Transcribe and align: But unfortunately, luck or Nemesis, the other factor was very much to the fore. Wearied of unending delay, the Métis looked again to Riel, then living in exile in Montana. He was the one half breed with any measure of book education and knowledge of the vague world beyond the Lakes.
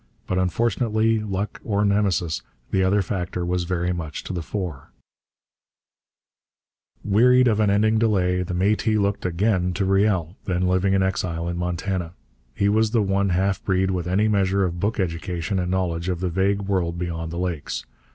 But 0.25 0.39
unfortunately, 0.39 1.19
luck 1.19 1.61
or 1.63 1.85
Nemesis, 1.85 2.41
the 2.71 2.81
other 2.83 3.03
factor 3.03 3.45
was 3.45 3.65
very 3.65 3.93
much 3.93 4.23
to 4.23 4.33
the 4.33 4.41
fore. 4.41 4.89
Wearied 7.05 7.47
of 7.47 7.59
unending 7.59 7.99
delay, 7.99 8.41
the 8.41 8.55
Métis 8.55 8.99
looked 8.99 9.27
again 9.27 9.73
to 9.73 9.85
Riel, 9.85 10.37
then 10.45 10.63
living 10.63 10.95
in 10.95 11.03
exile 11.03 11.47
in 11.47 11.57
Montana. 11.57 12.15
He 12.55 12.67
was 12.67 12.89
the 12.89 13.03
one 13.03 13.29
half 13.29 13.63
breed 13.63 13.91
with 13.91 14.07
any 14.07 14.27
measure 14.27 14.63
of 14.63 14.79
book 14.79 14.99
education 14.99 15.59
and 15.59 15.69
knowledge 15.69 16.09
of 16.09 16.19
the 16.19 16.29
vague 16.29 16.63
world 16.63 16.97
beyond 16.97 17.31
the 17.31 17.37
Lakes. 17.37 17.85